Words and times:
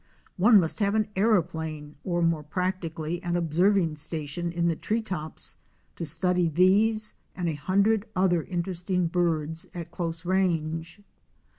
One 0.35 0.59
must 0.59 0.79
have 0.79 0.95
an 0.95 1.09
aéroplane 1.15 1.93
or, 2.03 2.23
more 2.23 2.41
practically, 2.41 3.21
an 3.21 3.35
observing 3.35 3.97
station 3.97 4.51
in 4.51 4.67
the 4.67 4.75
tree 4.75 5.03
tops 5.03 5.57
to 5.95 6.05
study 6.05 6.49
these 6.49 7.13
and 7.35 7.47
a 7.47 7.53
hundred 7.53 8.07
other 8.15 8.41
interesting 8.41 9.05
birds 9.05 9.67
at 9.75 9.91
close 9.91 10.25
range. 10.25 11.03